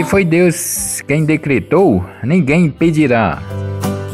[0.00, 3.38] Se foi Deus quem decretou, ninguém impedirá.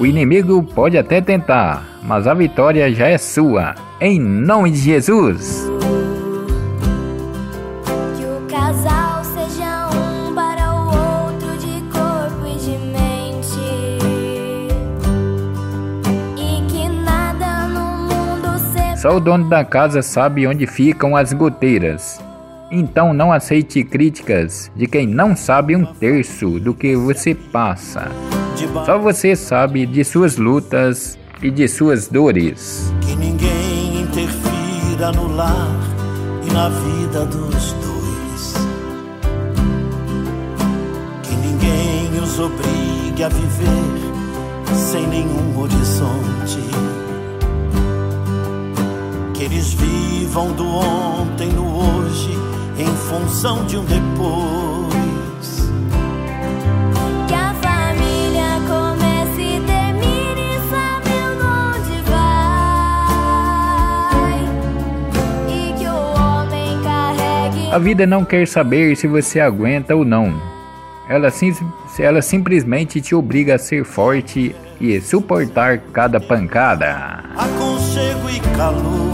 [0.00, 3.72] O inimigo pode até tentar, mas a vitória já é sua.
[4.00, 5.70] Em nome de Jesus.
[18.96, 22.25] Só o dono da casa sabe onde ficam as goteiras.
[22.70, 28.10] Então não aceite críticas de quem não sabe um terço do que você passa.
[28.84, 32.92] Só você sabe de suas lutas e de suas dores.
[33.02, 35.70] Que ninguém interfira no lar
[36.48, 38.54] e na vida dos dois.
[41.22, 46.58] Que ninguém os obrigue a viver sem nenhum horizonte.
[49.34, 55.70] Que eles vivam do ontem no hoje em função de um depois.
[57.26, 64.40] Que a família comece e termine sabendo onde vai.
[65.48, 67.70] E que o homem carregue.
[67.72, 70.38] A vida não quer saber se você aguenta ou não.
[71.08, 71.54] Ela, sim,
[71.98, 77.22] ela simplesmente te obriga a ser forte e suportar cada pancada.
[77.36, 79.05] aconchego e calor.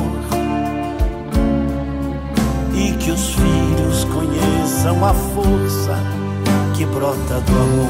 [3.03, 5.98] Que os filhos conheçam a força
[6.77, 7.89] que brota do amor.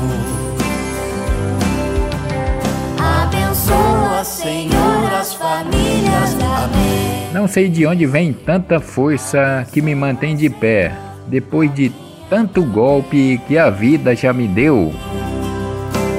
[2.98, 6.34] Abençoa, Senhor, as famílias.
[6.40, 7.28] Amém.
[7.32, 10.94] Não sei de onde vem tanta força que me mantém de pé,
[11.26, 11.92] depois de
[12.30, 14.94] tanto golpe que a vida já me deu.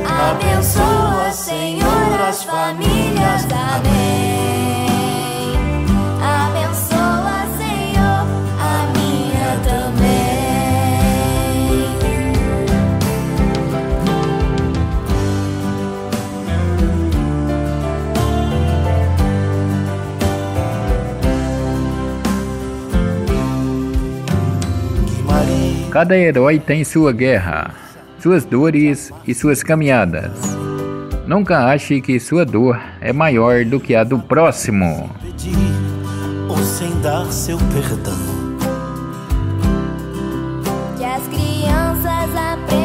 [0.06, 3.03] Abençoa, Senhor, as famílias.
[25.94, 27.70] Cada herói tem sua guerra,
[28.18, 30.32] suas dores e suas caminhadas.
[31.28, 35.12] Nunca ache que sua dor é maior do que a do próximo.
[36.50, 38.18] ou sem dar seu perdão.
[40.98, 42.83] Que as crianças aprendam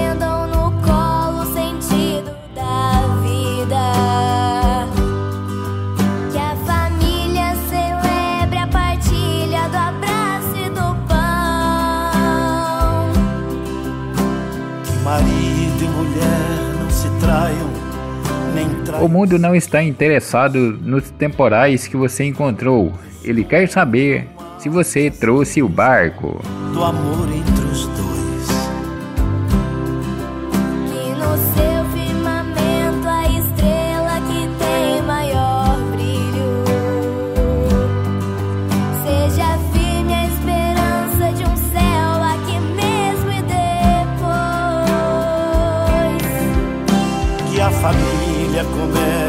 [17.28, 17.70] traiam,
[18.54, 19.04] nem traiam.
[19.04, 22.92] O mundo não está interessado nos temporais que você encontrou.
[23.22, 24.26] Ele quer saber
[24.58, 26.40] se você trouxe o barco.
[26.72, 28.17] do amor entre os dois.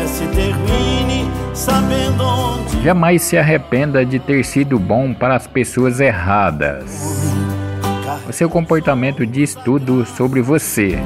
[0.09, 5.99] Comece e termine sabendo onde Jamais se arrependa de ter sido bom para as pessoas
[5.99, 7.29] erradas.
[8.27, 10.97] O seu comportamento diz tudo sobre você.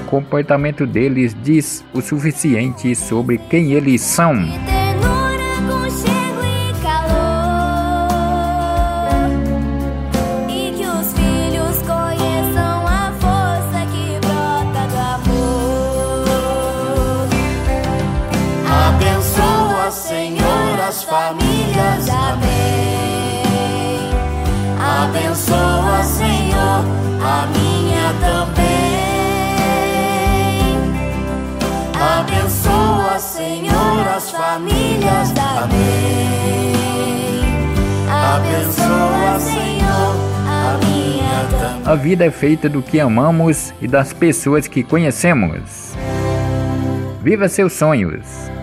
[0.00, 4.36] O comportamento deles diz o suficiente sobre quem eles são.
[20.88, 22.08] As famílias.
[22.08, 23.42] Amém.
[24.80, 26.84] Abençoa, Senhor,
[27.22, 28.68] a minha também.
[31.94, 35.34] Abençoa, Senhor, as famílias.
[35.62, 36.72] Amém.
[38.10, 41.92] Abençoa, Senhor, a minha também.
[41.92, 45.94] A vida é feita do que amamos e das pessoas que conhecemos.
[47.22, 48.57] Viva seus sonhos.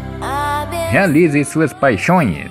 [0.96, 2.50] Realize suas paixões.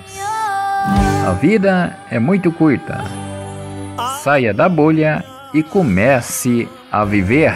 [1.27, 3.03] A vida é muito curta.
[4.21, 7.55] Saia da bolha e comece a viver.